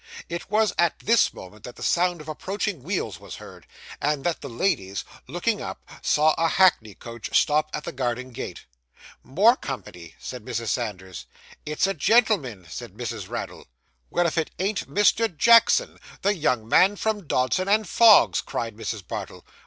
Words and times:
It 0.29 0.49
was 0.49 0.73
at 0.79 0.97
this 0.97 1.31
moment, 1.31 1.63
that 1.63 1.75
the 1.75 1.83
sound 1.83 2.21
of 2.21 2.27
approaching 2.27 2.81
wheels 2.81 3.19
was 3.19 3.35
heard, 3.35 3.67
and 4.01 4.23
that 4.23 4.41
the 4.41 4.49
ladies, 4.49 5.03
looking 5.27 5.61
up, 5.61 5.87
saw 6.01 6.33
a 6.39 6.47
hackney 6.47 6.95
coach 6.95 7.37
stop 7.39 7.69
at 7.71 7.83
the 7.83 7.91
garden 7.91 8.31
gate. 8.31 8.65
'More 9.21 9.55
company!' 9.55 10.15
said 10.17 10.43
Mrs. 10.43 10.69
Sanders. 10.69 11.27
'It's 11.67 11.85
a 11.85 11.93
gentleman,' 11.93 12.65
said 12.67 12.95
Mrs. 12.95 13.29
Raddle. 13.29 13.67
'Well, 14.09 14.25
if 14.25 14.39
it 14.39 14.49
ain't 14.57 14.89
Mr. 14.91 15.27
Jackson, 15.37 15.99
the 16.23 16.33
young 16.33 16.67
man 16.67 16.95
from 16.95 17.27
Dodson 17.27 17.67
and 17.69 17.87
Fogg's!' 17.87 18.41
cried 18.41 18.75
Mrs. 18.75 19.07
Bardell. 19.07 19.45